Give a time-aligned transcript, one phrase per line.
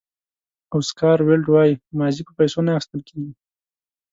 [0.75, 3.33] اوسکار ویلډ وایي ماضي په پیسو نه اخیستل کېږي.